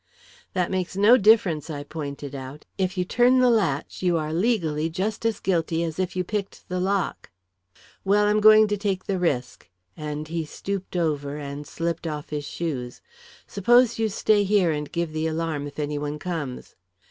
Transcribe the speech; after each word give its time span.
"That 0.53 0.71
makes 0.71 0.97
no 0.97 1.15
difference," 1.15 1.69
I 1.69 1.83
pointed 1.83 2.33
out. 2.33 2.65
"If 2.75 2.97
you 2.97 3.05
turn 3.05 3.37
the 3.37 3.51
latch, 3.51 4.01
you 4.01 4.17
are, 4.17 4.33
legally, 4.33 4.89
just 4.89 5.27
as 5.27 5.39
guilty 5.39 5.83
as 5.83 5.99
if 5.99 6.15
you 6.15 6.23
picked 6.23 6.67
the 6.69 6.79
lock." 6.79 7.29
"Well, 8.03 8.25
I'm 8.25 8.39
going 8.39 8.67
to 8.69 8.77
take 8.77 9.03
the 9.05 9.19
risk," 9.19 9.69
and 9.95 10.27
he 10.27 10.43
stooped 10.43 10.95
over 10.95 11.37
and 11.37 11.67
slipped 11.67 12.07
off 12.07 12.31
his 12.31 12.45
shoes. 12.47 12.99
"Suppose 13.45 13.99
you 13.99 14.09
stay 14.09 14.43
here 14.43 14.71
and 14.71 14.91
give 14.91 15.13
the 15.13 15.27
alarm 15.27 15.67
if 15.67 15.77
any 15.77 15.99
one 15.99 16.17
comes." 16.17 16.75